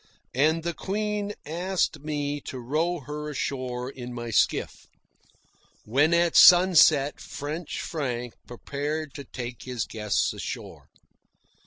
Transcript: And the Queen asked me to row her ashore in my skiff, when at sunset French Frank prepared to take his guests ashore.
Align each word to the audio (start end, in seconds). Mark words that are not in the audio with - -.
And 0.33 0.63
the 0.63 0.73
Queen 0.73 1.33
asked 1.45 1.99
me 1.99 2.41
to 2.45 2.57
row 2.57 3.01
her 3.01 3.29
ashore 3.29 3.87
in 3.91 4.15
my 4.15 4.31
skiff, 4.31 4.87
when 5.85 6.11
at 6.11 6.35
sunset 6.35 7.19
French 7.19 7.79
Frank 7.79 8.33
prepared 8.47 9.13
to 9.13 9.23
take 9.23 9.61
his 9.61 9.85
guests 9.85 10.33
ashore. 10.33 10.87